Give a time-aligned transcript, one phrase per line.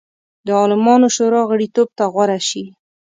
[0.45, 2.63] د عالمانو شورا غړیتوب ته غوره شي.